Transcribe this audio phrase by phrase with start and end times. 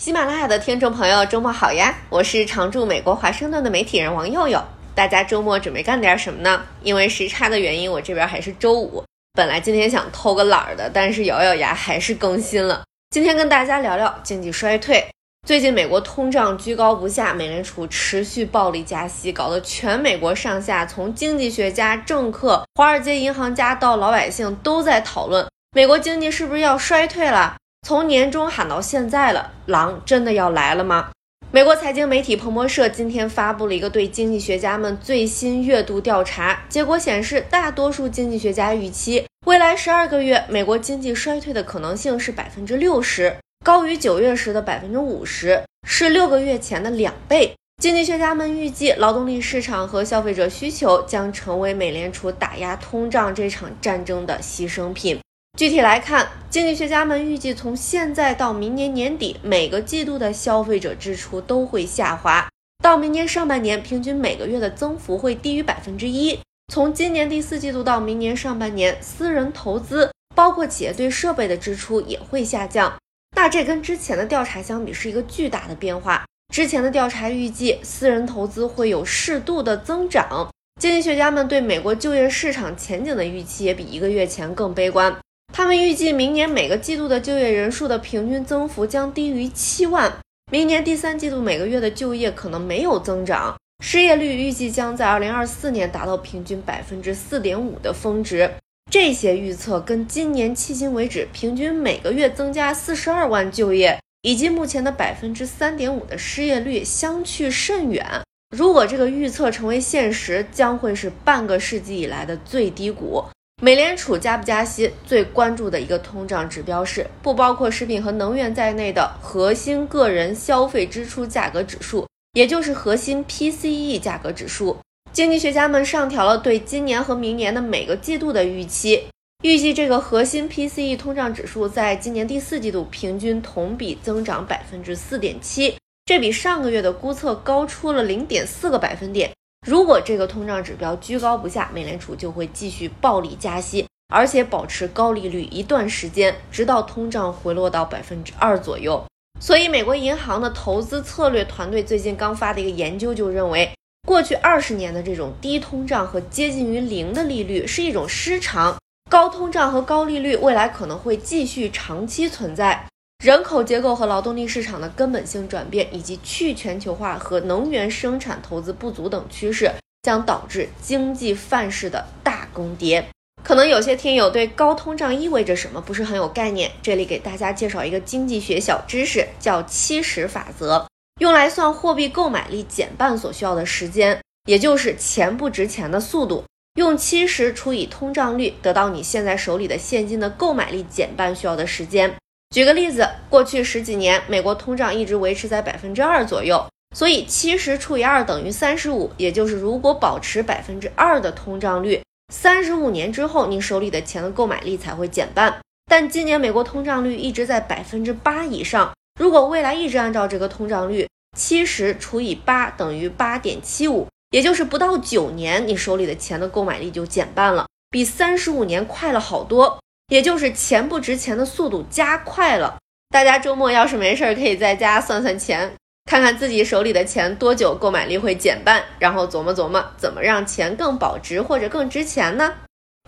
[0.00, 1.94] 喜马拉雅的听众朋友，周末好呀！
[2.08, 4.58] 我是常驻美国华盛顿的媒体人王佑佑。
[4.94, 6.64] 大家周末准备干点什么呢？
[6.80, 9.04] 因为时差的原因，我这边还是周五。
[9.34, 12.82] 本来今天想偷个懒儿的，但是咬咬牙还是更新了。
[13.10, 15.06] 今天跟大家聊聊经济衰退。
[15.46, 27.56] 最近美国通胀居高不下，美联储持续暴力加息，搞得全美国上下从经济学家、政客、华尔街银行家到老百姓都在讨论，美国经济是不是要衰退了？
[27.90, 31.10] 从年终喊到现在了，狼真的要来了吗？
[31.50, 47.52] 美国财经媒体彭博社今天发布了一个对经济学家们最新月度调查结果，显示大多数经济学家预期未来十二个月美国经济衰退的可能性是百分之六十，高于九月时的百分之五十，是六个月前的两倍。
[47.82, 55.18] 经济学家们预计，劳动力市场和消费者需求将成为美联储打压通胀这场战争的牺牲品。
[55.60, 62.48] 具体来看，经济学家们预计，从现在到明年年底，每个季度的消费者支出都会下滑。
[62.82, 66.38] 到明年上半年，平均每个月的增幅会低于百分之一。
[66.72, 72.96] 从今年第四季度到明年上半年，私人投资，包括企业对设备的支出也会下降。
[73.36, 76.24] 那这跟之前的调查相比，是一个巨大的变化。
[76.54, 80.48] 之前的调查预计，私人投资会有适度的增长。
[80.80, 85.14] 经济学家们对美国就业市场前景的预期也比一个月前更悲观。
[85.60, 90.10] 他们预计明年每个季度的就业人数的平均增幅将低于七万，
[90.50, 98.50] 明年第三季度每个月的就业可能没有增长，失业率预计将在二零二四年达到平均百分之四点五的峰值。
[98.90, 108.22] 这些预测跟今年迄今为止平均每个月增加四十二万就业，以及目前的百分之三点五的失业率相去甚远。
[108.56, 113.22] 如果这个预测成为现实，将会是半个世纪以来的最低谷。
[113.62, 124.78] 美联储加不加息，最关注的一个通胀指标是不包括食品和能源在内的核心个人消费支出价格指数，也就是核心 PCE 价格指数。
[125.12, 129.04] 经济学家们上调了对今年和明年的每个季度的预期，
[129.42, 139.30] 预计这个核心 PCE 通胀指数在今年第四季度平均同比增长百分之四点七，这比上个月的估测高出了零点四个百分点。
[139.66, 149.04] 如果这个通胀指标居高不下，美联储就会继续暴力加息，而且保持高利率一段时间，直到通胀回落到百分之二左右。
[149.38, 153.70] 所以，美国银行的投资策略团队最近刚发的一个研究就认为，
[154.06, 158.76] 过去二十年的这种低通胀和接近于零的利率是一种失常，
[159.10, 162.86] 高通胀和高利率未来可能会继续长期存在。
[163.20, 169.70] 人口结构和劳动力市场的根本性转变，以及去全球化和能源生产投资不足等趋势，
[170.02, 173.04] 将导致经济范式的大更迭。
[173.44, 180.86] 可能有些听友对高通胀意味着什么不是很有概念，这里给大家介绍一个经济学小知识，叫七十法则，
[181.20, 186.42] 用来算货币购买力减半所需要的时间，也就是钱不值钱的速度。
[186.76, 192.14] 用七十除以通胀率，得到你现在手里的现金的购买力减半需要的时间。
[192.50, 196.66] 举个例子，过去十几年，美国通胀一直维持在百分之二左右，
[196.96, 202.02] 所以七十除以二等于三十五，也就是如果保持百分之二的通胀率，
[202.32, 205.60] 三十五年之后，你手里的钱的购买力才会减半。
[205.86, 211.06] 但今年美国通胀率一直在百分之八以上，如果未来一直按照这个通胀率，
[211.38, 219.78] 七十除以八等于八点七五，也就是不到九年，你手里的钱的购买力就减半了，比三十五年快了好多。
[220.10, 222.76] 也就是钱不值钱的速度加快了。
[223.08, 225.72] 大家周末要是没事儿，可以在家算算钱，
[226.04, 232.52] 看看自己手里的钱多久购买力会减半，然后琢磨琢磨怎么让钱更保值或者更值钱呢？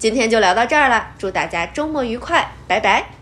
[0.00, 3.21] 今天就聊到这儿了，祝大家周末愉快，拜拜。